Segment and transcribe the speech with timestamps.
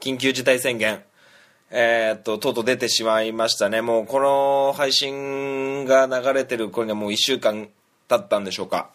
[0.00, 1.02] 緊急事態宣言、
[1.70, 3.82] えー、っと、とうとう出てしまいましたね。
[3.82, 7.68] もうこの配信が流れてる頃にはもう1週間
[8.08, 8.90] 経ったんでしょうか。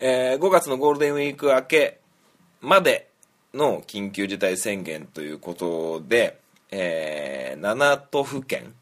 [0.00, 2.00] えー、5月のゴールデンウィーク明け
[2.60, 3.08] まで
[3.54, 6.38] の緊急事態宣言ということで、
[6.70, 8.74] えー、7都府県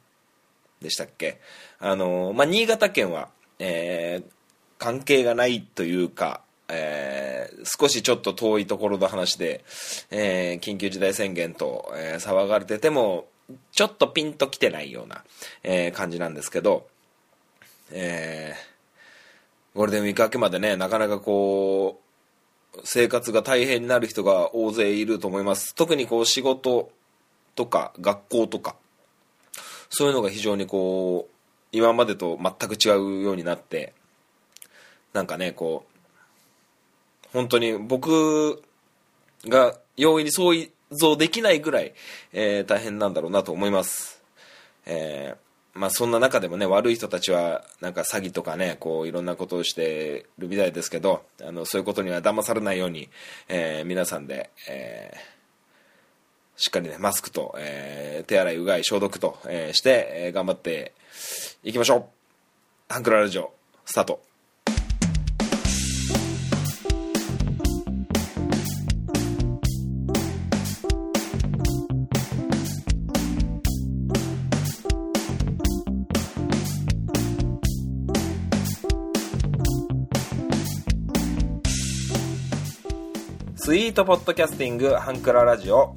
[0.80, 1.38] でしたっけ？
[1.78, 4.30] あの、まあ、新潟県は、えー、
[4.78, 6.40] 関係がないというか、
[6.74, 9.62] えー、少しちょっと遠いところの話で、
[10.10, 13.26] えー、緊急事態宣言と、えー、騒がれてても、
[13.72, 15.22] ちょっとピンときてないような、
[15.62, 16.86] えー、感じなんですけど、
[17.90, 22.00] えー、ゴールデンウィーク明けまでね、なかなかこ
[22.74, 25.74] う、生活が大変になる人が大勢いると思います。
[25.74, 26.90] 特にこう仕事
[27.54, 28.76] とか学校とか、
[29.90, 31.32] そういうのが非常にこう、
[31.70, 33.92] 今までと全く違うようになって、
[35.12, 35.91] なんかね、こう、
[37.32, 38.62] 本当に僕
[39.46, 41.94] が容易に想像できないぐらい、
[42.32, 44.22] えー、大変なんだろうなと思います。
[44.86, 53.08] えー、まあそんな中でもね、悪い人たちは、なんか詐欺とかね、こういろんなことをしてるみたいですけど、あの、そういうことには騙されないように、
[53.48, 55.12] えー、皆さんで、え、
[56.56, 60.92] しっかりね、マスクと、え、手洗い、うがい、消毒と、えー、して、え、頑張って
[61.64, 62.92] いきましょう。
[62.92, 63.52] ハンクララジオ、
[63.86, 64.31] スタート。
[83.82, 85.96] スイートポッドキャスティングハンクララジオ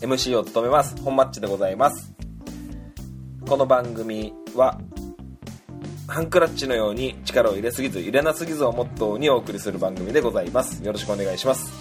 [0.00, 1.00] MC を務めます。
[1.00, 2.12] 本マッチでございます。
[3.48, 4.80] この番組は
[6.08, 10.82] ハンクラッチのように力を入れすぎず入れなすぎずをモットーにお送りする番組でございます。
[10.82, 11.72] よろしくお願いします。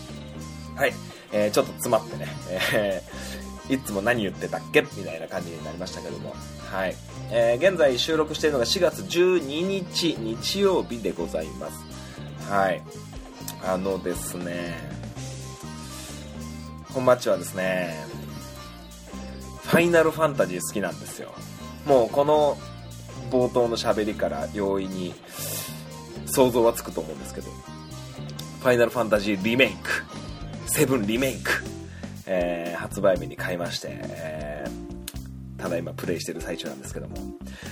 [0.75, 0.93] はい、
[1.31, 2.27] えー、ちょっと詰まってね、
[2.75, 4.81] えー、いつも何言ってたっけ？
[4.81, 6.35] みたいな感じになりましたけども。
[6.71, 6.95] はい、
[7.31, 12.51] えー、現在収録しているのが4月12日日曜日でございます。
[12.51, 12.83] はい。
[13.65, 15.01] あのですね
[16.93, 17.95] 本マッチはですね
[19.63, 21.33] ファイナルファンタジー好きなんですよ。
[21.85, 22.57] もうこの
[23.31, 25.13] 冒頭の喋りから容易に
[26.25, 27.49] 想像はつくと思うんですけど
[28.59, 30.03] ファイナルファンタジーリメイク
[30.67, 31.63] セブンリメイク、
[32.25, 37.15] えー、発売日に買いまして、えー、ただ今プレイしてる最中なんですけども。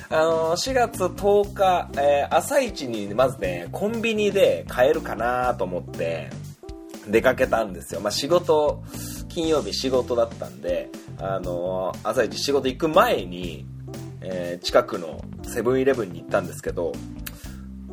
[0.09, 6.29] あのー、4月10日、えー、朝一にまずねコンビニで買えるかなと思って
[7.07, 8.83] 出かけたんですよ、まあ、仕事
[9.33, 13.65] 金曜日仕事だったんで、あのー、朝一仕事行く前に、
[14.21, 16.91] えー、近くのセブンイレブンに行ったんですけど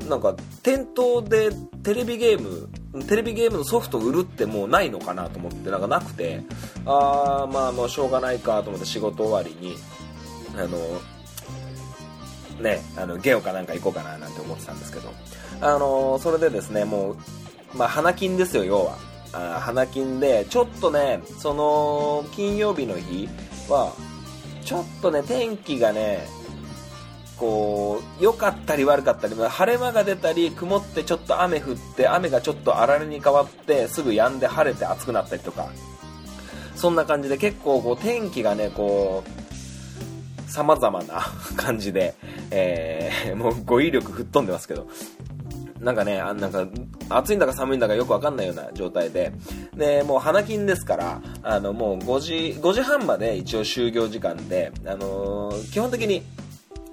[0.09, 1.51] なんか店頭で
[1.83, 2.69] テレビゲーム
[3.05, 6.43] テレビゲームのソフト売るってもうないのかなと思ってなんかなくて
[6.87, 9.77] ああまあもうしょうがないかと思って仕事終わりに
[10.57, 10.79] あの
[12.63, 15.13] ねあのゲオかなんか行こうかななんて思ってたんですけど
[15.61, 17.17] あのそれでですねもう
[17.75, 19.08] まあ花金ですよ要は。
[19.33, 23.29] あ花金でちょっとねその金曜日の日
[23.69, 23.93] は
[24.65, 26.27] ちょっとね天気がね
[27.39, 35.71] こう良かったり悪かったり晴れ間が出たり曇ってちょっと雨降って雨がちょっとあられに変わってすぐ止んで晴れて暑くなったりとか
[36.75, 41.21] そんな感じで結構こう天気がねこう様々な
[41.57, 42.15] 感じで、
[42.51, 44.89] えー、もう語彙力吹っ飛んでますけど
[45.81, 46.67] なんかね、あなんか、
[47.09, 49.33] 暑いんだか寒いんだかよくわかんないような状態で、
[49.77, 56.23] で、もう花金ですから、あの、もう5時、5時半まで一応就業時間で、あのー、基本的に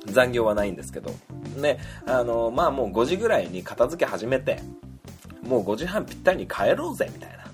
[0.06, 1.12] 残業はないんですけど、
[1.58, 4.62] ね、あのー、まあもう5時ぐらいに片付け始めて、
[5.42, 7.45] もう5時半ぴったりに帰ろうぜ、みたいな。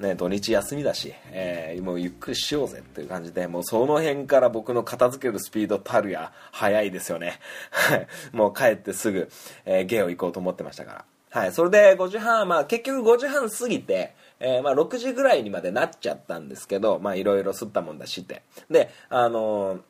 [0.00, 7.38] ね、土日休みだし、えー、もうゆっくりしようぜっていう感じで、もうその辺から僕の片付けるスピードたるや、早いですよね。
[7.70, 8.06] はい。
[8.32, 9.30] もう帰ってすぐ、
[9.66, 11.42] えー、ゲオ行こうと思ってましたから。
[11.42, 11.52] はい。
[11.52, 18.42] それで5時半、まあ結局5時半過ぎて、えー、まあ6時ぐらいにまでなっちゃったんですけど、まあいろいろ吸ったもんだしって。
[18.70, 19.80] で、あの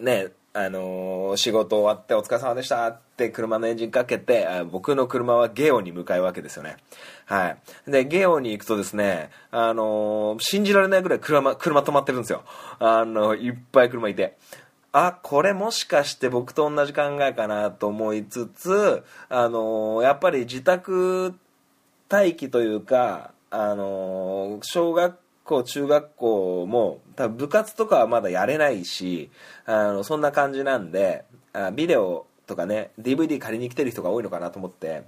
[0.00, 2.90] ー、ね、あのー、仕事終わってお疲れ様でした
[3.26, 6.76] って車のエンジンかけて、僕の車はゲオに向かうわけですよね。
[7.26, 7.48] は
[7.86, 7.90] い。
[7.90, 12.42] で、ゲオに行くとですね、あのー、信じられないぐらい車、車止まってるんですよ。
[12.78, 14.36] あのいっぱい車いて。
[14.92, 21.34] あ、これもしかして僕と同じ考えかなと思いつつ、あのやっぱり自宅
[22.10, 29.30] 待機というか、あの小学校、中学校も、多分部活とかはまだやれないし、
[29.64, 31.24] あの、そんな感じなんで、
[31.54, 35.04] あビデオとかね、DVD 借りに来てる人が多いのかなと思って、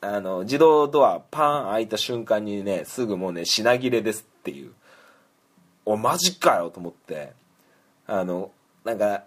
[0.00, 4.72] あの、自動ドアパン開いた瞬間にね、すぐもうね、品切れですっていう。
[5.84, 7.32] お、マジかよと思って、
[8.06, 8.50] あの、
[8.84, 9.24] なんか、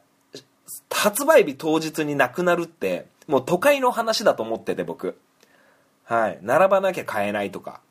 [0.89, 5.17] 発売日当日になくなるって、もう都会の話だと思ってて僕。
[6.03, 6.39] はい。
[6.41, 7.81] 並ばなきゃ買えないとか。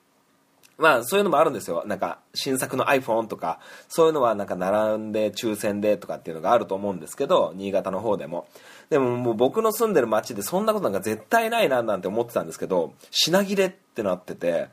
[0.79, 1.83] まあそういうのもあるんですよ。
[1.87, 3.59] なんか新作の iPhone とか、
[3.89, 8.47] そういうのはなんか並んで抽選でとかっていうのがあると思うんですけど、新潟の方でも。
[8.89, 14.69] でももう僕の住んでる街でそんなことなんか絶対ないななんて思ってたんですけど、品切れってなってて、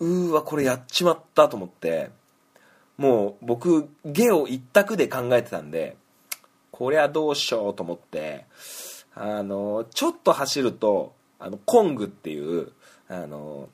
[0.00, 2.10] うーわ、これやっちまったと思って、
[2.96, 5.96] もう僕、ゲオ一択で考えてたんで、
[6.72, 8.44] こりゃどうしようと思って、
[9.14, 12.72] あの、ちょっと走ると、あの、コングっていう、
[13.08, 13.68] あの、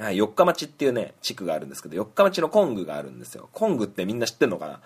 [0.00, 3.50] はい、四日町っていうね、地区があるんですけど、四日町のコングがあるんですよ。
[3.52, 4.80] コングってみんな知ってんのかな？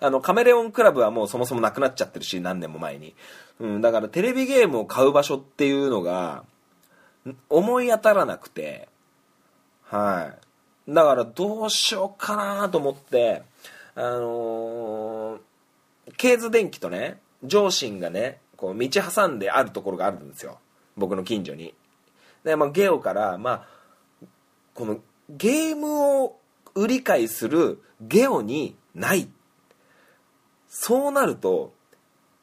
[0.06, 3.14] あの、カメレオンクラブはもうそもそもなくなっちゃってるし、何年も前に。
[3.58, 6.44] うん、だからテレビゲームを買う場所っていうのが、
[7.48, 8.90] 思い当たらなくて、
[9.82, 10.30] は
[10.86, 10.92] い。
[10.92, 13.42] だからどうしようかなと思って、
[13.94, 15.40] あのー、
[16.18, 20.58] ケーズ電機とね、上信がね、こう道挟んであるところがあるんですよ。
[20.96, 21.74] 僕の近所に。
[22.44, 23.77] で、まあ、ゲオから、まあ、
[24.78, 24.98] この
[25.28, 26.38] ゲームを
[26.76, 29.28] 売り買いするゲオにない。
[30.68, 31.74] そうなると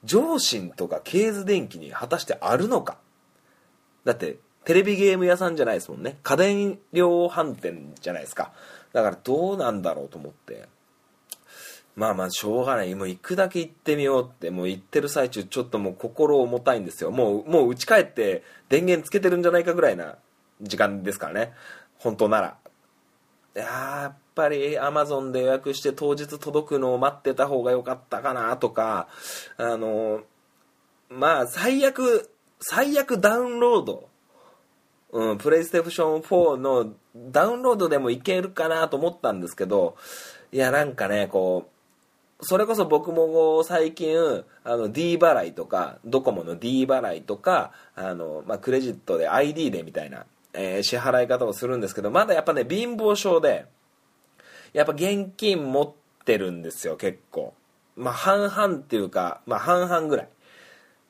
[0.03, 2.97] 上信とかケーズ電機に果たしてあるのか。
[4.03, 6.17] だってテレビゲーム屋さんじゃないですもんね。
[6.23, 8.51] 家電量販店じゃないですか。
[8.91, 10.67] だからどうなんだろうと思って。
[11.95, 12.93] まあまあしょうがない。
[12.95, 14.51] もう行くだけ行ってみようって。
[14.51, 17.11] もう行ってる最中ちょっともう心重たいんですよ。
[17.11, 20.17] もうもう家帰って電源つけてるんじゃないかぐらいな
[20.61, 21.53] 時間ですからね。
[21.99, 22.57] 本当なら。
[23.53, 29.07] やっぱりアマゾンで予約して当日届くのを待ってた方が良かったかなとか
[29.57, 30.23] あの
[31.09, 34.09] まあ最悪最悪ダウンロード。
[35.11, 39.95] うん、プレイステーション4のダウンロードでもいけるかなと思ったんですけど
[40.51, 44.17] いやなんかねこうそれこそ僕も最近
[44.65, 53.65] あの D 払いとかドコモの D 払いとかあの、まあ、クレジットで ID でみたいなえー、支払い方をするんですけど、まだやっぱね、貧乏症で、
[54.73, 57.53] やっぱ現金持ってるんですよ、結構。
[57.95, 60.29] まあ、半々っていうか、まあ、半々ぐらい。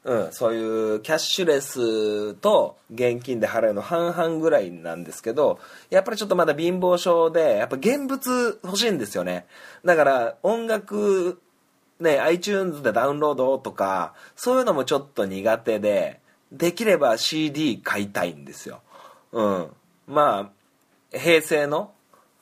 [0.06, 5.60] うん、そういうキャッシュレスと現金で払うの半々ぐらいなんですけど、
[5.90, 9.48] やっぱりちょっとまだ貧乏症で、やっぱ現物欲しいんですよね。
[9.84, 11.42] だから音楽、
[12.00, 16.20] ね、iTunes でダウンロードとか、そういうのもちょっと苦手で、
[16.52, 18.82] できれば CD 買いたいんですよ。
[19.36, 19.68] うん。
[20.08, 20.50] ま
[21.14, 21.92] あ、平成の、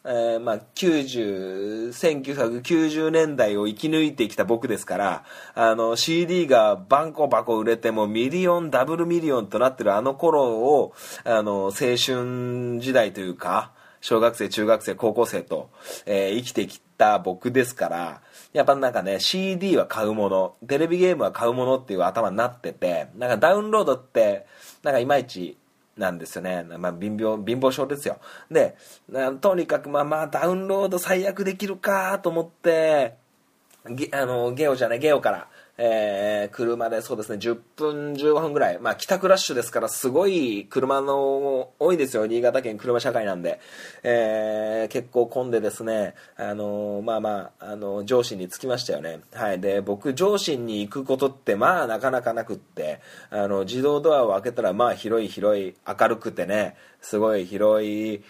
[0.05, 5.23] えー、まあ、90、1990年代を生き抜いてきた僕ですから、
[5.55, 10.93] あの、CD がバンコバコ売れてもミリオン、ダブルミリオンとなってるあの頃を、
[11.23, 15.71] あの、青春時代というか、小学生、中学生、高校生と、
[16.05, 24.45] えー、生きてきた僕ですから、やっぱなんかね、CD は買うもの、テレビゲームは買うものっていう頭になってて、なんかダウンロードって、
[24.83, 25.57] なんかいまいち
[25.97, 26.63] なんですよね。
[26.63, 28.19] まあ、貧乏、貧乏症ですよ。
[28.49, 28.75] で、
[29.41, 33.15] とにかくまあまあダウンロード最悪できるかと思って、
[33.89, 38.79] ゲあのゲオじゃない、ゲオから、えー、車でそうですね、10分、15分ぐらい。
[38.79, 42.27] まあ、帰宅ラッシュですから、すごい車の多いですよ。
[42.27, 43.59] 新潟県車社会なんで。
[44.03, 49.21] えー、結構混んでですね、あのー、まあまあ、あの上司に着きましたよね。
[49.33, 49.59] はい。
[49.59, 53.01] で、僕、上司に行くことって、まあ、なかなかなくって、
[53.31, 58.23] あの、自動ドアを開けたら、まあ、広い広い、明るくてね、すごい広い、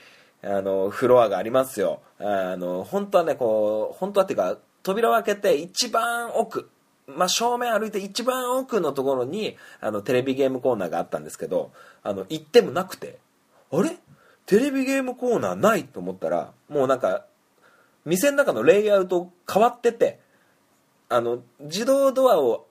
[0.44, 2.00] あの、フロアがありますよ。
[2.20, 6.70] あの、本当はね、こう、本当はっていうか、扉を開けて一番奥、
[7.08, 13.20] ま、正面歩いて一番奥のところにあのテレビゲームコーナーがあったんですけどあの行ってもなくて
[13.72, 13.98] あれ？
[14.46, 17.26] テレビゲームコーナーないと思ったらもうなんか
[18.06, 20.20] 店の中のレイアウト変わってて
[21.10, 22.68] あの自動ドアを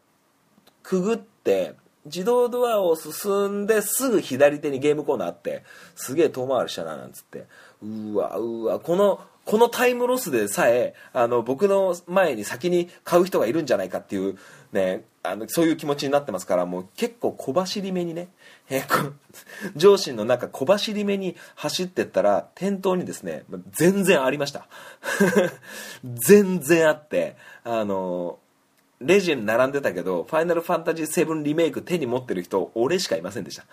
[0.82, 1.74] くぐって
[2.04, 5.62] 自動ドアを進んですぐ左手にゲームコーナーあって
[5.94, 7.46] すげえ遠回りしたななんつって。
[7.82, 14.38] うわうわこのこのタイムロスでさえあの僕の前に先に買う人がいるんじゃないかっていう、
[14.72, 18.28] ね、あのそういう気持ちになってますからもう結構小走り目にね、
[18.70, 19.12] えー、
[19.76, 24.66] 上司の中小走り目に走ってったら店頭にですね全然ありました
[26.04, 28.38] 全然あってあの
[29.04, 33.66] レジに並んでたけど、ファイナルファンタジー7リメイク手に持ってる人、俺しかいませんでした。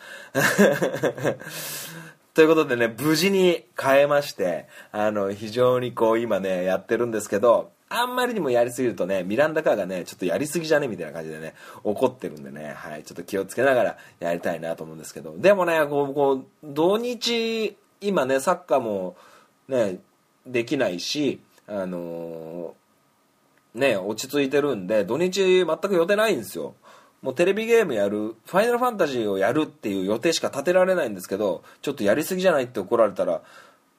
[2.33, 19.17] ということでね、無事に変えまして、あの、非常にこう今ね、やってるんですけど、あんまりにもやりすぎるとね、ミランダカーがね、ちょっとやりすぎじゃねみたいな感じでね、怒ってるんでね、はい、ちょっと気をつけながらやりたいなと思うんですけど、でもね、こう、こう土日、今ね、サッカーも
[19.67, 19.99] ね、
[20.45, 26.75] できないし、あのー、ね、落ち着いてるんで、土日全く予定ないんですよ。
[27.21, 33.41] もうテレビゲームやる、ファイナルファンタジーをやるっていう予定しか立てられないんですけど、ちょっとやりすぎじゃないって怒られたら、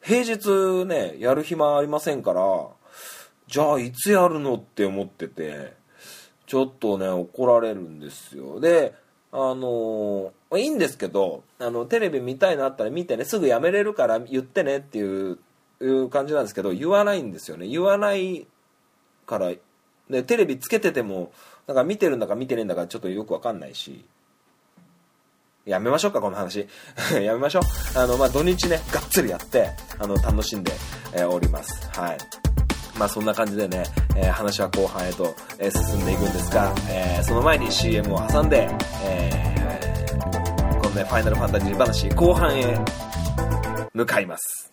[0.00, 2.42] 平日ね、やる暇ありませんから、
[3.46, 5.74] じゃあいつやるのって思ってて、
[6.46, 8.58] ちょっとね、怒られるんですよ。
[8.58, 8.94] で、
[9.32, 15.38] あのー、いいんですけど、あの、テレビ見たいのあったら見てね、すぐやめれるから言ってねっていう
[15.80, 17.66] いう感じなんですけど、言わないんですよね。
[17.66, 18.46] 言わない
[19.26, 19.52] から、
[20.10, 21.32] で、テレビつけてても、
[21.66, 24.04] なんか見てるんだか見てねえんだかちょっとよくわかんないし、
[25.66, 26.66] やめましょうか、この話。
[27.22, 27.62] やめましょう。
[27.98, 30.72] あの、まあ、土日ね、がっつりやって、あの、楽しんで、
[31.12, 31.88] えー、おります。
[31.92, 32.18] はい。
[32.98, 33.84] まあ、そんな感じでね、
[34.16, 38.68] えー、話は後半へと、えー、進んでいくんですが、えー、その前に CM を挟んで、
[39.04, 39.30] え、
[40.82, 42.78] このね、ファイナルファンタジー話、後半へ
[43.94, 44.72] 向かいます。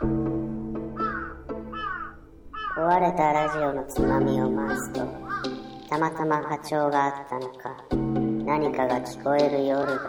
[0.00, 0.08] 壊
[3.00, 5.06] れたラジオのつまみを回すと
[5.90, 7.76] たまたま波長があったのか
[8.46, 10.00] 何かが聞こえる夜がある。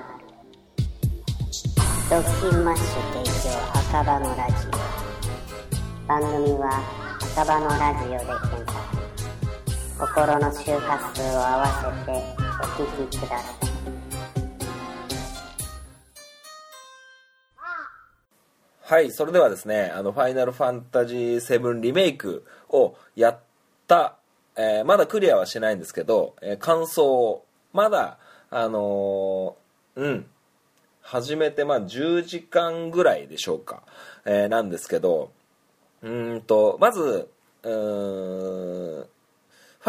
[2.10, 2.86] ドッキンマッシュ
[3.24, 4.72] 提供赤羽のラジオ。
[6.08, 6.82] 番組は
[7.34, 8.80] 赤羽のラジオで検索。
[10.00, 12.12] 心の周波数を合わせて
[12.62, 13.71] お聴きください。
[18.92, 23.40] はい、それではですね、あの、ファイナルファンタジー7リメイクをやっ
[23.88, 24.18] た、
[24.58, 28.18] えー、まだクリアはしないんですけど、えー、感想をまだ、
[28.50, 30.26] あのー、うん、
[31.02, 33.84] 始めて、まあ、10時間ぐらいでしょうか、
[34.26, 35.32] え、なんですけど、
[36.02, 37.30] うんと、まず、
[37.62, 39.06] ファ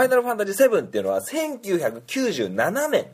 [0.06, 3.09] イナルファンタジー7っていうのは1997年、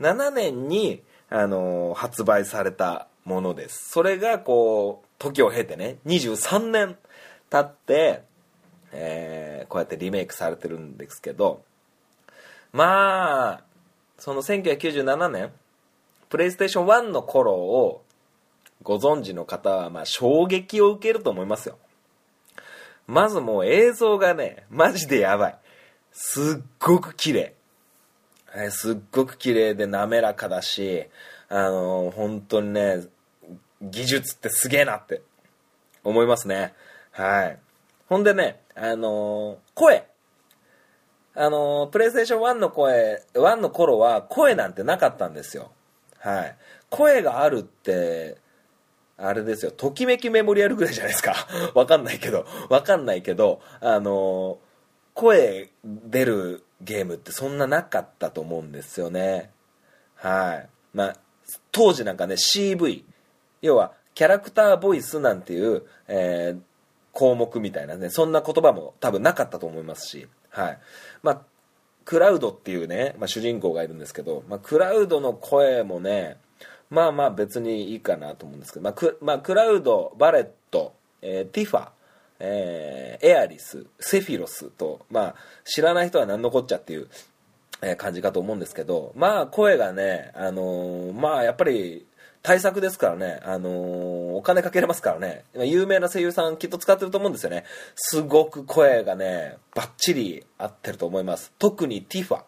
[0.00, 3.90] 7年に、あのー、発売されたものです。
[3.90, 6.96] それがこう、時を経てね、23年
[7.50, 8.22] 経って、
[8.92, 11.62] えー、こうやってリメイクされてるんですけど、
[12.72, 13.64] まあ、
[14.18, 15.52] その1997年、
[16.28, 18.02] プレイステーション1の頃を
[18.82, 21.78] ご存知の方は、まあ衝撃を受けると思いますよ。
[23.06, 25.58] まずもう映像がね、マジでやばい。
[26.12, 27.54] すっごく綺麗。
[28.70, 31.06] すっごく綺麗で滑らかだし、
[31.48, 33.06] あのー、本当にね、
[33.82, 35.22] 技術ってすげえなって
[36.04, 36.74] 思いますね。
[37.12, 37.58] はい。
[38.08, 40.06] ほんでね、あのー、声。
[41.34, 45.70] あのー、プレイステーション1の声、1の頃は声なんてなかったんですよ。
[46.18, 46.56] はい。
[46.88, 48.38] 声があるって、
[49.18, 51.34] あれですよ、ときめきメモリアルぐらいじゃないですか。
[51.74, 54.56] わかんないけど、わかんないけど、あのー、
[55.14, 59.50] 声出るゲームってそんななかったと思うんですよね。
[60.14, 60.68] はい。
[60.92, 61.16] まあ、
[61.72, 63.04] 当時なんかね、CV、
[63.66, 66.60] 要はキャラクターボイスなんていう、えー、
[67.12, 70.78] 項目みたいなねそんな言葉も多分なかったと思いますしはい。
[71.22, 71.42] まあ
[72.04, 76.36] クラウドっていうね、まあ、主人公がいるんですけど、まあ、クラウドの声もね
[76.88, 81.88] まあまあ別にいいかなと思うんですけど、まあクまあ、クラウドバレット、えー、ティファ
[82.38, 87.08] えー、エアリス、セフィロスと、まあ、知らない人は何のこっちゃっていう、
[87.82, 92.06] えー、感じかと思うんですけど、まあ、声がね、あのー、まあ、やっぱり、
[92.46, 93.72] 大作ですからね、あのー、
[94.36, 97.64] お金かけれますからね、有名な声優さんきっと使ってると思うんですよね。
[97.96, 101.52] すごく声がね、バッチリ合ってると思います。
[101.58, 102.42] 特にティファ。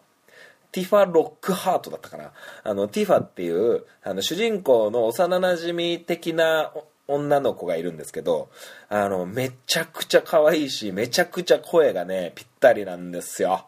[0.71, 2.31] ティファ・ロックハートだったかな。
[2.63, 6.71] あの、ティファっていう、あの、主人公の幼馴染的な
[7.09, 8.47] 女の子がいるんですけど、
[8.87, 13.65] あの、めちゃくちゃ可愛いし、めちゃくちゃ声がね、ぴったりなんですよ。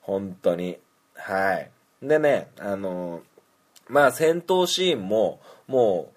[0.00, 0.78] 本当に。
[1.16, 1.70] はい。
[2.00, 3.22] でね、あの、
[3.88, 6.12] まあ戦闘シーンも、も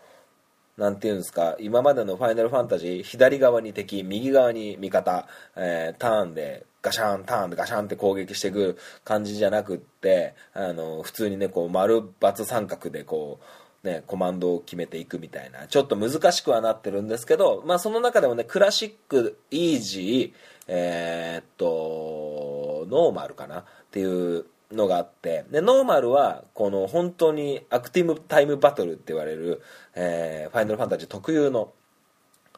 [0.78, 13.46] う、なんていうんですか、今までのファイナルファンタジー、左側に敵、右側に味方、えー、ターンでガシャン、ターンでガシャンって攻撃していく感じじゃなくって、あの、普通にね、こう、丸、×三角でこう、
[13.86, 29.62] ね、コマンドを決めていくみたいなちょっと難しくはなってるんですけど、まあ、その中でもねクラシックイージーえーっとノーマルかなっていうのがあってでノーマルはこの本当にアクティブタイムバトルって言われる、
[29.96, 31.74] えーファイナルファンタジー特有の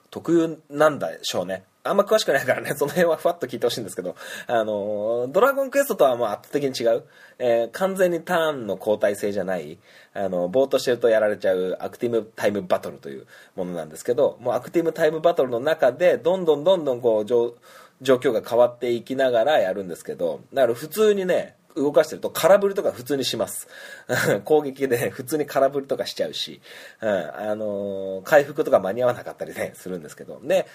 [0.09, 1.63] 特有なんでしょうね。
[1.83, 4.15] あんま詳しくないからね、 その辺はふわっと聞いてほしいんですけど、
[4.47, 7.03] あのドラゴンクエストとはもう圧倒的に違う、
[7.39, 9.77] えー完全にターンの交代制じゃない、
[10.13, 23.67] あの、ぼーっとしてるとやられちゃうアクティブタイムバトルというものなんですけど、もうアクティブタイムバトルの中で、どんどんどんどんこう、状況が変わっていきながらやるんですけど、だから普通にね、動かしてると空振りとか普通にします。
[24.45, 26.61] 攻撃で普通に空振りとかしちゃうし、
[27.01, 30.39] うんあのー回復とか間に合わなかったりねするんですけど。
[30.43, 30.67] で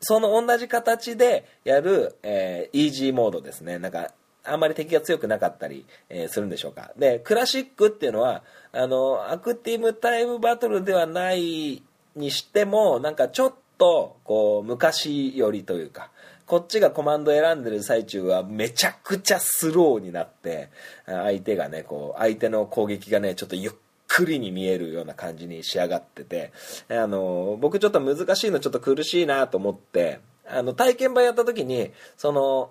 [0.00, 3.78] その同じ形でやる、えーイージーモードですね。
[3.78, 4.12] なんか
[4.42, 6.92] あんまり敵が強くなかったり、えーするんでしょうか。
[6.96, 11.82] でクラシックっていうのはあのアクティブタイムバトルではない
[12.16, 16.10] にしてもなんかちょっとこう昔よりというか
[16.46, 20.70] こっちがコマンド選んでる最中はめちゃくちゃスローになって
[21.06, 23.72] 相手がねこう相手の攻撃がねちょっとゆっ
[24.08, 26.52] くりに見えるような感じに仕上がってて
[26.88, 32.70] あの僕ちょっと難しいのちょっと苦しいなと思ってあの体験版やった時にその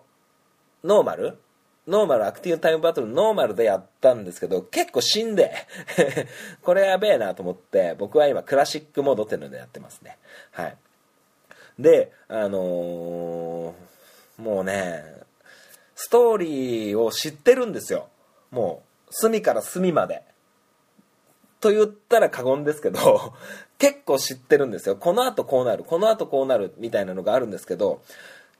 [0.83, 1.37] ノーマル？
[1.87, 5.53] ノーマルアクティブタイムバトルノーマルでやったんですけど結構死んで
[6.63, 10.17] これやべえなと思って僕は今クラシックモードっていうのでやってますね。
[10.51, 10.77] はい。
[11.79, 13.83] であのー
[14.37, 15.03] もうね
[15.95, 18.07] ストーリーを知ってるんですよ。
[18.51, 20.23] もう隅から隅まで。
[21.61, 23.33] と言ったら過言ですけど
[23.79, 24.95] 結構知ってるんですよ。
[24.97, 28.01] このあとこうなるこのあとこうなるみたいなのがあるんですけど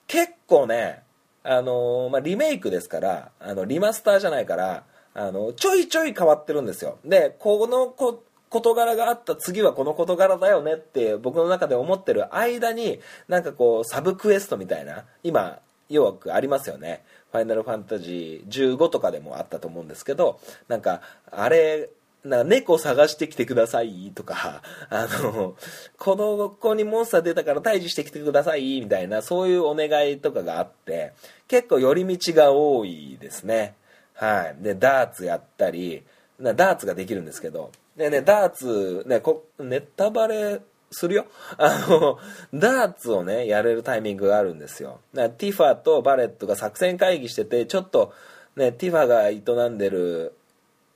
[0.08, 1.03] 結構ね
[1.43, 6.98] あのーまあ、リメイクですからあのリマスターじゃないからあのちょいちょい変わってるんですよ。
[7.03, 21.89] でこのこ事柄があった次はこの事柄だよねって僕の中で思ってる間になんかこうサブクエストみたいな今よくありますよね「ファイナルファンタジー15」とかでもあったと思うんですけどなんかあれ
[22.24, 25.57] なんか猫探してきてくださいとか、 あの、
[25.98, 31.12] この子にモンスター出たから退治してきてくださいみたいな、そういうお願いとかがあって、
[31.49, 33.75] 結構寄り道が多いですね。
[34.13, 34.63] はい。
[34.63, 36.06] で、ダーツやったり、
[36.39, 41.25] ダーツができるんですけど、でね、ダーツ、ね、こネタバレするよ？
[41.58, 42.17] あの、
[42.53, 44.99] ダーツをね、やれるタイミングがあるんですよ。
[45.13, 48.13] だからティファとバレットが作戦会議してて、ちょっと、
[48.56, 50.34] ね、ティファが営んでる、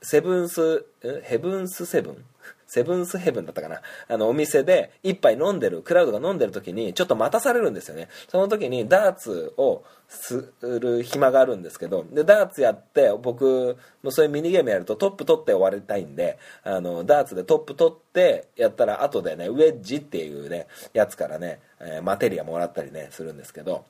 [0.02, 0.84] セブンス、
[1.22, 2.24] ヘブンスセブン？
[2.68, 8.08] セブンスヘブンだったかなあの、お店で一杯飲んでる、クラウドが飲んでる時に、ちょっと待たされるんですよね。
[8.28, 23.86] その時にダーツをする暇があるんですけど、で、ダーツやって、僕もそういうミニゲームやるとトップ取って終わりたいんで、あの、ダーツでトップ取ってやったら、後でね、ウェッジっていうね、やつからね、えーマテリアもらったりね、するんですけど、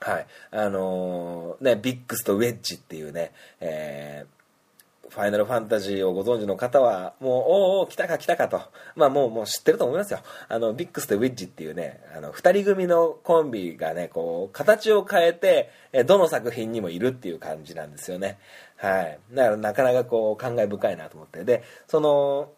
[0.00, 0.26] はい。
[0.50, 4.41] あのーね、ビックスとウェッジっていうね、えー
[5.12, 8.62] ファイナルファンタジーをご存知の方は、もう、おお、来たか来たかと。
[8.96, 10.20] まあもう、もう知ってると思いますよ。
[10.48, 18.38] あの、ビックスとウィッジっていうね、あの、二人組のコンビがね、こう、形を変えて、えどの作品にもいるっていう感じなんですよね。
[18.76, 19.18] はい。
[19.32, 21.44] だからなかなかこう、感慨深いなと思って。
[21.44, 22.48] で、その、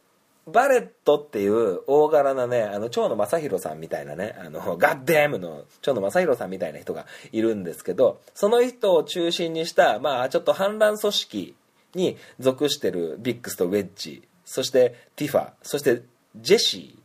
[0.46, 11.54] バレットっていう大柄なね、あの、蝶野正宏さんみたいなね、あの、ガッデームの蝶野正宏さんみたいな人がいるんですけど、その人を中心にした、まあ、ちょっと反乱組織
[11.94, 16.02] に属してるビックスとウェッジ、そしてティファ、そして
[16.36, 17.00] ジェシーっ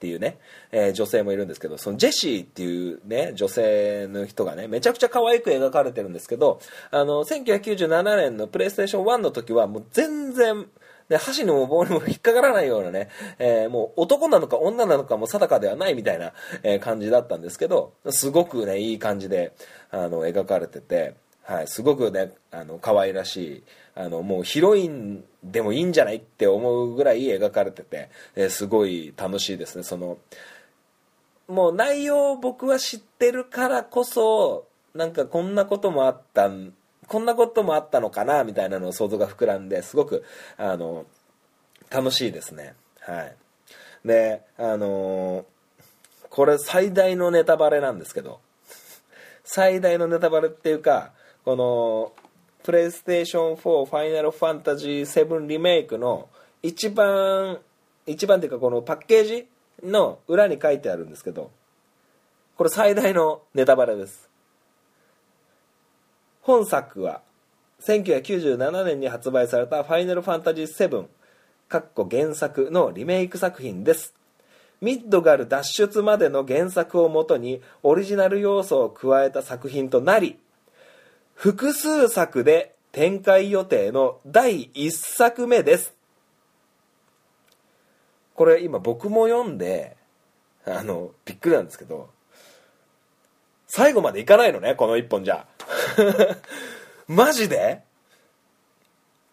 [0.00, 0.38] ていうね、
[0.72, 6.58] えー女性もいるんですけど、そのジェシーっていうね、女性の人がね、めちゃくちゃ可愛く描かれてるんですけど、
[6.90, 10.66] あの、1997年のプレイステーション1の時はもう全然、
[11.10, 19.52] ね、箸にも棒にも引っかからないようなね、えーもう男なのか女なのかも定かではないみたいな、えー感じだったんですけど、すごくね、いい感じで、
[19.90, 23.62] あの、描かれてて、はい、すごくね、あの、可愛らしい、
[24.00, 30.18] あの、もうヒロインでもいいんじゃないって思うぐらい描かれてて、えーすごい楽しいですね、その、
[31.48, 36.50] もう内容を僕は知ってるからこそ、なんかこんなこともあった、
[37.06, 40.24] こんなこともあったのかな、みたいなのを想像が膨らんで、すごく、
[40.56, 41.06] あの、
[41.90, 42.74] 楽しいですね。
[43.00, 43.36] はい。
[44.04, 45.44] で、あの
[46.30, 48.40] これ最大のネタバレなんですけど、
[49.44, 51.12] 最大のネタバレっていうか、
[51.44, 52.12] この、
[52.70, 56.28] プレイステーション4ファイナルファンタジー7リメイクの
[56.62, 57.58] 一番、
[58.06, 59.48] 一番っていうかこのパッケージ
[59.82, 61.50] の裏に書いてあるんですけど、
[62.56, 64.30] これ最大のネタバレです。
[66.42, 67.22] 本作は
[67.80, 71.06] 1997年に発売されたファイナルファンタジー7
[71.68, 74.14] かっこ原作のリメイク作品です
[74.80, 80.38] ミッドガル脱出までの原作をもとにオリジナル要素を加えた作品となり
[81.40, 85.94] 複数作で展開予定の第1作目です。
[88.34, 89.96] これ今僕も読んで
[90.66, 92.10] あのびっくりなんですけど
[93.68, 95.46] 最後までいかないのねこの1本じゃ。
[97.08, 97.84] マジで？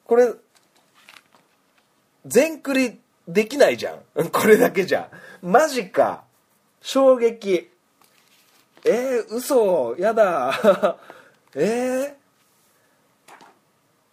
[0.05, 0.33] これ
[2.25, 3.99] 全クリできないじゃん。
[4.31, 5.09] これだけじゃ。
[5.41, 6.23] マジか。
[6.79, 7.69] 衝撃。
[8.85, 9.97] えー、嘘。
[9.97, 10.97] やだ。
[11.59, 13.33] えー、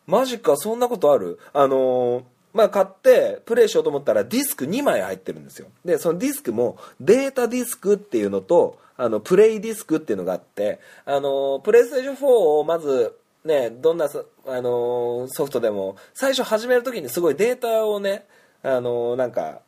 [0.07, 1.39] マジかそんなことある？
[1.53, 2.23] あのー
[2.55, 5.67] まあ買ってプレイしようと思ったらディスク2枚入ってるんですよ。
[5.85, 14.09] でそのディスクもデータディスクっていうのとあのプレイディスクっていうのがあってあのプレイステーション4をまずねどんな
[14.47, 18.25] あのソフトでも最初始める時にすごいデータをね
[18.63, 19.59] あのなんか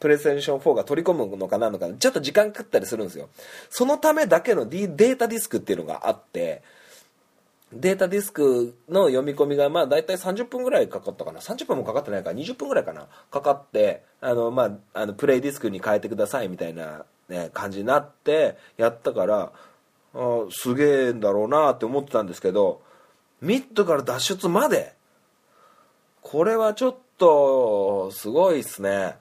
[0.00, 3.28] プレイステーション4が取り込むのかなのかちょっと時間かかったりするんですよ。
[3.68, 6.62] そのためだけのデータディスクっていうのがあって
[7.74, 11.40] データディスクの読み込みがまあ大体30分ぐらいかかったかな。
[11.40, 13.06] 30分もかかってないから20分ぐらいかな。
[13.30, 19.52] かかってあの、まあ、あのプレイディスクに変えてくださいみたいな、ね、感じになってやったから
[20.14, 22.82] あすげえんだろうなって思ってたんですけど
[23.40, 24.94] ミッドから脱出まで
[26.20, 29.16] これはちょっとすごいっすね。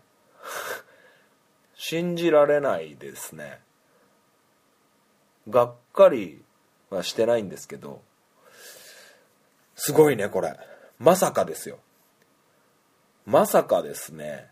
[1.76, 3.60] 信じられないですね。
[5.50, 6.44] がっかり
[6.92, 8.02] はしてないんですけど。
[9.84, 10.56] すごいねこれ。
[11.00, 11.80] まさかですよ。
[13.26, 14.46] まさかですね。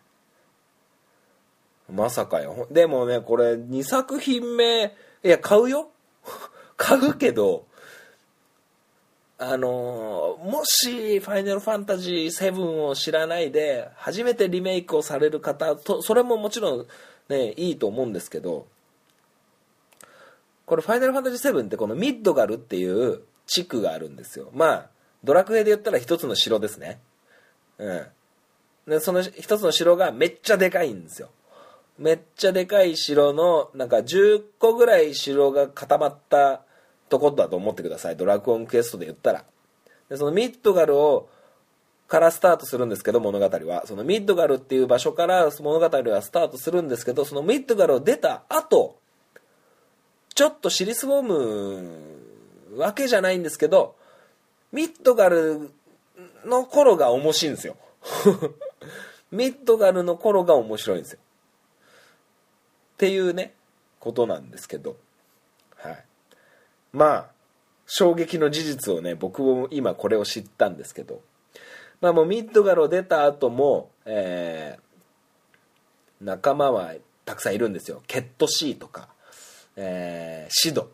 [1.88, 2.68] まさかよ。
[2.72, 5.92] でもねこれ2作品目いや買うよ。
[6.78, 7.68] 買うけど
[9.38, 16.88] あのーもし「ファイナルファンタジー7」を知らないで初めてリメイクをされる方とそれももちろん
[17.28, 18.66] ねいいと思うんですけど
[20.66, 24.50] これ「ファイナルファンタジー7」ってこのミッドガルっていう地区があるんですよ。
[24.54, 27.00] まあドラクエで言ったら一つの城ですね。
[27.78, 28.06] うん。
[28.88, 31.30] でその一つの城がめっちゃでかいんですよ。
[31.98, 36.62] めっちゃでかい城のなんか10個ぐらい城が固まった
[37.10, 38.18] とこだと思ってください。
[38.18, 39.44] ドラクオンクエストで言ったら。
[40.10, 41.30] でそのミッドガルを
[42.08, 43.84] からスタートするんですけど物語は。
[43.86, 48.98] そのミッドガルっていう場所から物語はスタートするんですけどそのミッドガルを出た後
[50.34, 51.86] ちょっと尻すぼむ
[52.78, 53.96] わけじゃないんですけど
[54.72, 55.72] ミッドガル
[56.46, 57.78] の頃が面白いんですよ。
[59.32, 61.20] ミッドガルの頃が面白いんですよ。
[62.96, 63.54] っていうね
[64.00, 64.98] ことなんですけど。
[65.76, 66.06] はい。
[66.92, 67.30] まあ
[67.86, 71.22] 衝撃の事実をね僕も今これを知ったんですけど。
[72.02, 74.90] まあもうミッドガルを出た後も、えー
[76.22, 78.04] 仲間はたくさんいるんですよ。
[78.06, 79.08] ケットシーとか、
[79.78, 80.92] えーシド。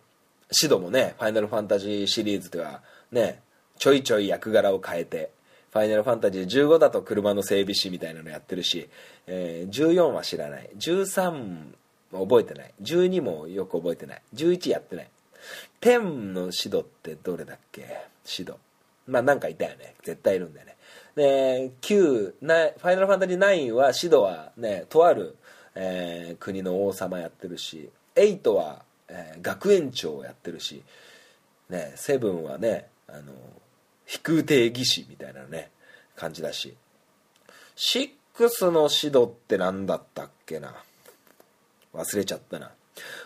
[0.52, 3.42] シドもねファイナルファンタジーシリーズではね
[3.78, 5.32] ちょいちょい役柄を変えて
[5.72, 8.88] ファイナルファンタジー15だと車の整備士みたいなのやってるし、
[9.28, 10.70] えー14は知らない。
[10.78, 11.74] 13
[12.14, 12.74] 覚えてない。
[12.82, 14.22] 12もよく覚えてない。
[14.34, 15.10] 11やってない。
[15.82, 16.00] 10
[16.32, 17.86] のシドってどれだっけ？
[18.24, 18.58] シド
[19.06, 19.96] まあなんかいたよね。
[20.02, 20.76] 絶対いるんだよね。
[21.16, 25.36] で9なファイナルファンタジー9はシドはねとある、
[25.76, 30.82] えー国の王様やってるし8は、えー学園長をやってるし
[31.70, 33.34] ねセブンはねあの
[34.06, 35.72] 飛空艇技師みたいなね
[36.16, 36.76] 感じだし。
[37.76, 40.74] 6のシドって何だったっけな？
[41.94, 42.72] 忘れちゃったな。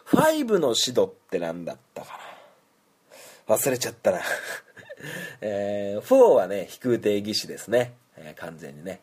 [0.07, 2.19] 5のシドって何だったか
[3.47, 3.55] な？
[3.55, 4.21] 忘れちゃったな。
[5.41, 9.01] えー、4はね飛空艇技師ですね、えー完全にね。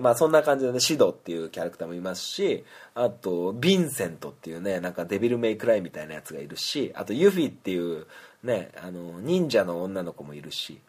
[0.00, 8.06] まあそんな感じでねシドっていうキャラクターもいますしあとヴィンセントっていうねなんかデビルメイクライみたいなやつがいるしあとユフィっていう
[8.42, 10.80] ねあの忍者の女の子もいるし。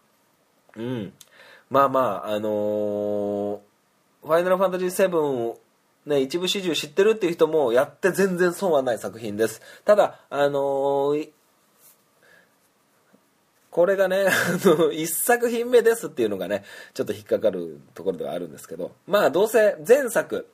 [0.78, 1.14] うん。
[1.70, 3.60] まあまああのー
[4.24, 5.60] ファイナルファンタジー7を
[6.08, 9.62] ね、一部始終知ってるっていう人もやって全然損はない作品です。
[9.86, 11.30] ただあのー
[13.76, 14.32] これがね、 あ
[14.66, 20.48] の、一作品目ですっていうのがね、ちょっと引っかかるところではあるんですけど、まあどうせ前作、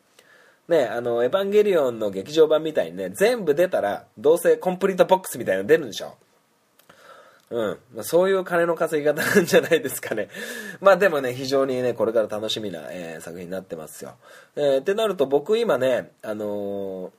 [0.67, 6.15] ね、あの、エヴァンゲリオンの劇場版みたいにね、全部出たら、どうせコンプリートボックスみたいなの出るんでしょ。
[7.51, 7.79] うん。
[7.93, 10.29] まあ、そういう金の稼ぎ方なんじゃないですかね。
[10.81, 14.15] まあでもね、非常にね、これから楽しみな、えー作品になってますよ。
[14.55, 17.11] えーってなると僕今ね、あのー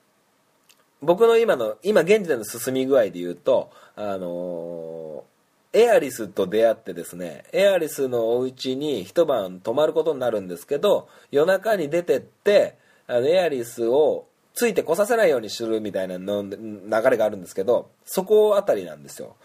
[1.03, 5.25] 僕の今の、今現時点の進み具合で言うと、あの
[5.73, 19.37] エアリスと出会ってですねエアリスのお家に一晩泊まることになるんですけど夜中に出てってあのエアリスをついてこさせないようにするみたいなの流れがあるんですけどそこあたりなんですよ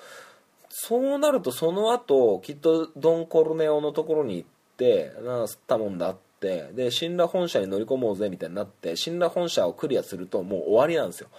[0.79, 6.19] そうなるとその後きっとドン・コルネオのところに行ってなあ吸ったもんだって。
[6.39, 11.29] で神羅本社に乗り込もうぜみたいになって神羅本社をクリアするともう終わりなんですよ。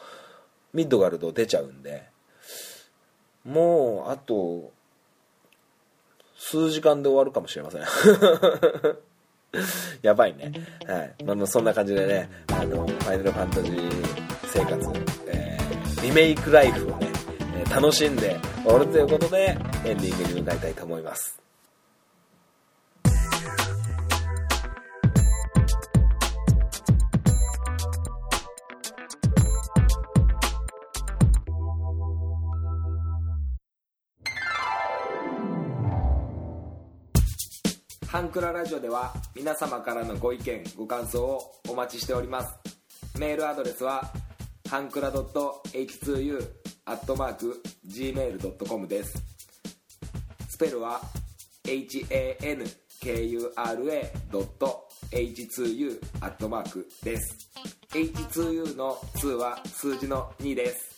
[0.75, 2.03] ミッドガルド出ちゃうんで。
[3.45, 4.73] もうあと
[6.37, 7.83] 数時間で終わるかもしれません。
[10.03, 10.53] やばいね。
[10.85, 11.25] はい。
[11.25, 14.05] まあそんな感じでねあのファイナルファンタジー
[14.47, 14.91] 生活、
[15.29, 17.08] えーリメイクライフをね、
[17.71, 21.39] 楽しんでおるということでエンディングに向かいたいと思います。
[38.09, 42.59] ハンクララジオでは皆様からのご意見ご感想をお待ちしております。
[43.19, 44.11] メールアドレスは
[44.71, 45.11] ハンクラ
[46.89, 49.23] アットマーク Gmail.com です。
[50.49, 51.03] スペルは
[51.65, 52.67] HANKURA
[54.33, 57.51] ドット H2U アットマークです。
[57.93, 60.98] H2U の2は数字の2です。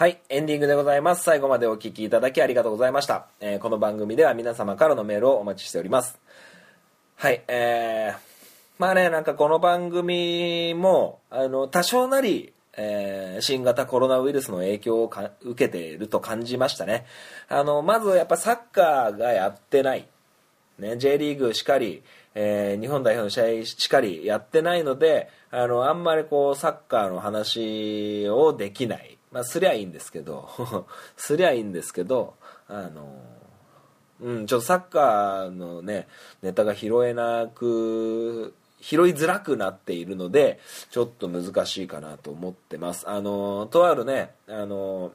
[0.00, 1.24] はい、エンディングでございます。
[1.24, 3.26] 最後までお聞きいただきありがとうございました。
[3.38, 6.18] えーこの番組では皆様からのメールをお待ちしております。
[7.16, 8.18] はい、えー、
[8.78, 17.04] まあね、なんかこの番組も、あの、多少なり、えー新型コロナウイルスの影響をか受けていると感じましたね。
[17.50, 20.08] あの、まずやっぱサッカーがやってない。
[20.78, 22.02] ね、J リーグしかり、
[22.34, 32.34] えー日本代表の試合しかりやってないのであのあんまりこうサッカーの話をできない、まあ、すりゃいいんですけど すりゃいいんですけど
[32.68, 33.22] あの
[34.20, 36.06] うん、ちょっとサッカーのね
[36.42, 43.08] ネタが拾えなく拾いづらくなっているのでちょっと難しいかなと思ってます。
[43.08, 45.12] あのとあるねあの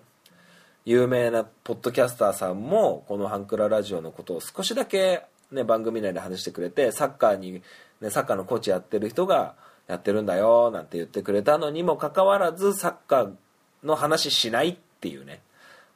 [0.85, 7.63] 有名なポッドキャスターさんもこの「ハンクララジオ」のことを少しだけ、ね、番組内で話してくれてサッカーに、
[8.01, 9.55] ね、サッカーのコーチやってる人が
[9.87, 13.33] やってるんだよなんて言ってくれたのにもかかわらずサッカー
[13.85, 15.41] の話しないっていうね。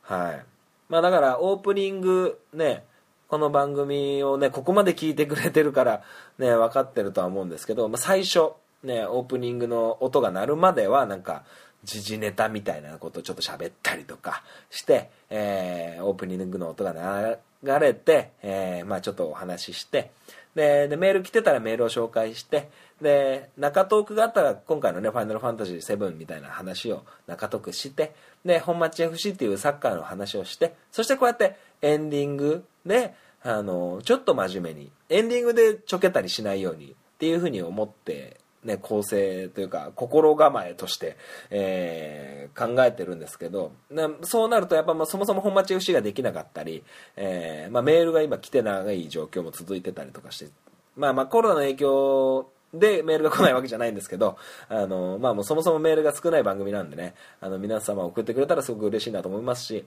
[0.03, 0.45] はい。
[0.89, 2.83] まあだからオープニングね
[3.27, 6.03] この番組をねここまで聞いてくれてるから
[6.39, 11.43] ね分かってるとは思うんですけど、まあ、最初ねオープニングの音が鳴るまではなんか
[11.83, 20.11] 時事ネタみたいなことをちょっと喋ったりとかして、えーオープニングの音が流れて、えーまあ、ちょっとお話しして
[20.55, 22.69] ででメール来てたらメールを紹介して
[23.01, 28.13] で中トークがあったら今回のね「ファイナルファンタジー7」みたいな話を中トークして
[28.45, 41.15] で本町 FC っていうサッカーの話をしてそしてこうやってエンディングであのちょっと真面目にエンディングでちょけたりしないようにっていうふうに思ってね、構成というか心構えとして、
[41.49, 46.83] えー考えてるんですけどなそうなるとやっぱまあそもそも本町 FC ができなかったり、
[47.15, 50.47] えーまあ、メールが今来てない状況も続いてたりとかして、
[50.95, 59.85] まあ、まあコロナの影響でメールが来ないわけじゃないんですけどあの、まあ、もうそもそもメールが少ない番組なんでねあの皆様送ってくれたらすごく嬉しいなと思いますし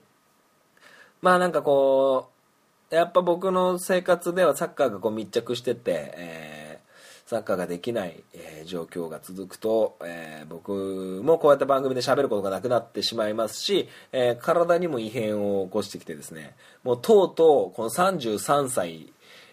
[1.21, 2.29] まあなんかこ
[2.91, 6.63] うやっぱ僕の生活ではサッカーがこう密着してて、えー
[7.25, 19.13] サッカーができない、えー状況が続くと、えー僕もこうやって番組で喋ることがなくなってしまいますし、え体にも異変を起こしてきてですねもうとうとうこの33歳、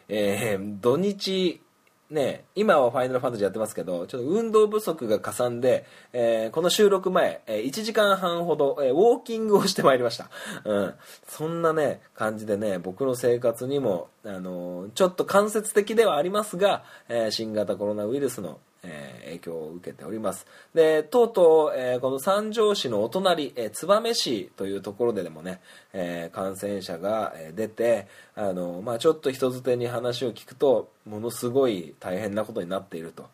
[0.10, 1.62] えー土日
[2.10, 10.30] ね、今はファイナルファンタジーやってますけどちょっと運動不足がかさんで、えーこの収録前、えー1時間半ほど、えーウォーキングをしてまいりました、
[10.66, 10.94] うん、
[11.28, 20.48] そんなね感じでね僕の生活にも、あのーちょっと間接的ではありますが、えー新型コロナウイルスのえー影響を受けております。
[20.74, 25.62] でとうとう、えーこの三条市のお隣、えー燕市というところででもね、
[25.94, 33.28] えー感染者が出てあの、まあ、ちょっと人づてに話を聞くとものすごい大変なことになっていると。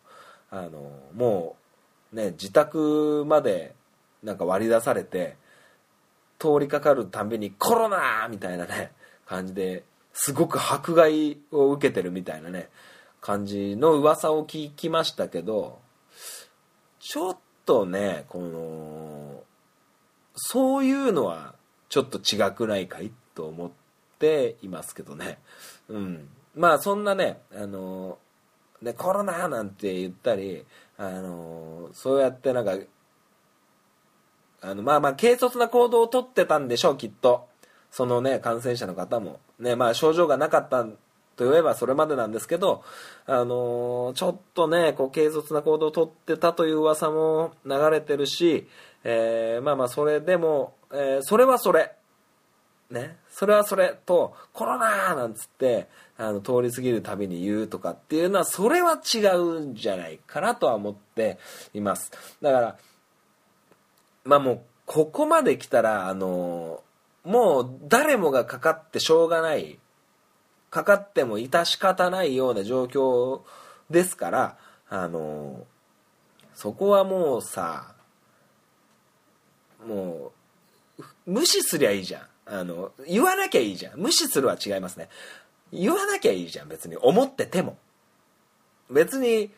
[0.51, 1.55] あのも
[2.13, 3.73] うね自宅まで
[4.23, 5.35] なんか割り出されて
[6.39, 8.91] 通りかかるたんびにコロナみたいなね
[9.25, 12.69] 感じですごく迫害を受けてるみたいなね
[13.25, 15.79] 感じの噂を聞きましたけど
[16.99, 19.41] ちょっとねこの
[20.35, 21.55] そういうのは
[21.89, 23.71] ちょっと違くないかいと思っ
[24.19, 25.39] ていますけどね
[25.89, 28.19] うんまあそんなねあの
[28.83, 30.63] ねコロナなんて言ったり
[30.95, 32.77] あのそうやってなんか
[34.61, 37.47] あの、まあまあ、軽率な行動をとってたんでしょう、きっと。
[37.91, 39.39] そのね、感染者の方も。
[39.59, 40.85] ね、まあ、症状がなかった
[41.35, 42.83] と言えばそれまでなんですけど、
[43.25, 48.67] あのーちょっとね、こう、軽率な行動をとってたという噂も流れてるし、
[49.03, 51.91] えーまあまあ、それでも、えーそれはそれ。
[52.91, 61.39] ね、それはそれと、コロナなんつって、あの、通り過ぎるたびに言うとかっていうのは、それは違うんじゃないかなとは思って
[61.73, 62.11] います。
[62.41, 62.77] だから、
[64.23, 66.83] まあもう、ここまで来たら、あの、
[67.23, 69.79] もう誰もがかかってしょうがない、
[70.75, 73.43] かかっても致し方ないような状況
[73.89, 74.57] ですから、
[74.89, 75.65] あの、
[76.53, 77.95] そこはもうさ、
[79.87, 80.33] も
[80.99, 82.27] う、無視すりゃいいじゃん。
[82.57, 83.99] あの、言わなきゃいいじゃん。
[84.01, 85.07] 無視するは違いますね。
[85.71, 86.97] 言わなきゃいいじゃん、別に。
[86.97, 87.77] 思ってても。
[88.91, 89.51] 別に、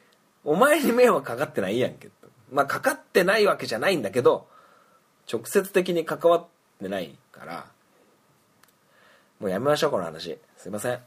[0.45, 2.11] お前に迷惑かかってないやんけ。
[2.51, 4.47] まあ、かかってないわけじゃないんだけど、
[5.31, 6.45] 直接的に関わっ
[6.79, 7.65] てないから、
[9.39, 10.37] もうやめましょう、この話。
[10.57, 10.99] すいません。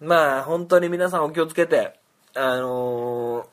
[0.00, 1.98] まあ、本当に皆さんお気をつけて、
[2.34, 3.46] あの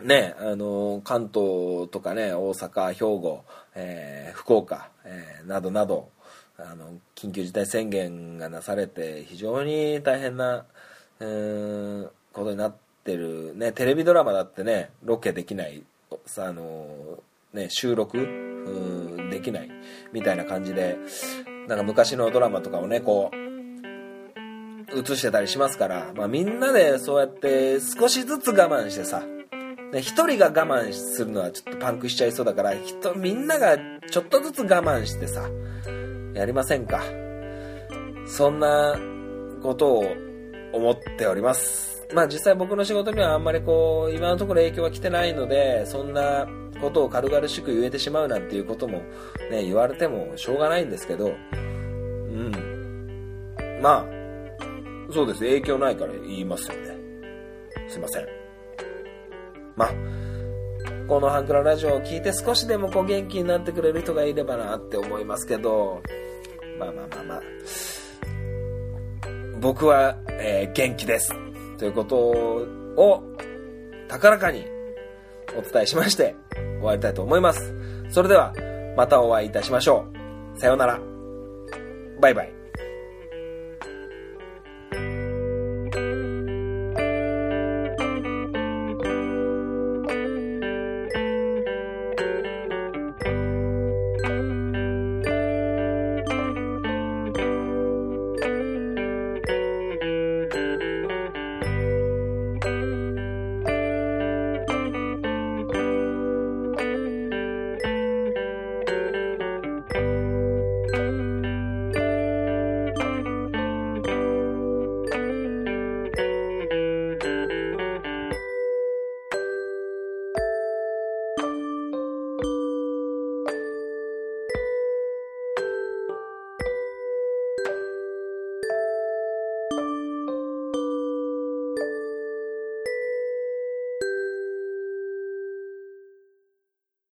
[0.00, 6.08] ーね、あのー関東とかね、大阪、兵庫、えー福岡、えなどなど、
[6.56, 10.64] あの、緊急事態宣言がなされて、非常に大変な、
[11.20, 15.82] うーんことになってる、ね、テレビドラマだってね、ロケできない、
[16.26, 19.70] さあのーね、収録、うんできない、
[20.12, 20.96] みたいな感じで、
[21.68, 23.41] なんか昔のドラマとかをね、こう、
[24.96, 29.22] 映してたりしますから、まあ、みんなでそうやって少しずつ我慢してさ、
[29.92, 33.76] ね、一人が我慢するのはちょっとパンクしちゃいそうだから、人、みんなが
[34.10, 35.48] ちょっとずつ我慢してさ、
[36.34, 37.02] やりませんか。
[38.26, 38.98] そんな
[39.62, 40.04] ことを
[40.72, 42.06] 思っております。
[42.14, 46.46] まあ実際僕の仕事にはあんまりこう、今のところ影響は来てないので、そんな
[46.80, 49.02] ことを軽々しく言えてしまうなんていうことも
[49.50, 52.52] ね、言われてもしょうがないんですけど、うん。
[53.82, 54.21] まあ、
[55.12, 55.40] そうです。
[55.40, 56.96] 影響ないから言いますよね。
[57.88, 58.26] すいません。
[59.76, 59.90] まあ、
[61.08, 66.02] このハンクララジオを聞いて少しでもこう元気になってくれる人がいればなって思いますけど、
[66.78, 67.42] まあまあまあまあ、
[69.60, 71.32] 僕は、えー元気です。
[71.78, 73.22] ということを
[74.08, 74.64] 高らかに
[75.56, 77.74] お伝えしまして終わりたいと思います。
[78.08, 78.52] それでは
[78.96, 80.06] またお会いいたしましょ
[80.54, 80.58] う。
[80.58, 81.00] さようなら。
[82.20, 82.61] バイバイ。